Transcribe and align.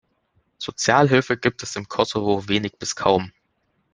Sozialhilfe 0.57 1.37
gibt 1.37 1.61
es 1.61 1.75
im 1.75 1.87
Kosovo 1.87 2.47
wenig 2.49 2.79
bis 2.79 2.95
kaum. 2.95 3.31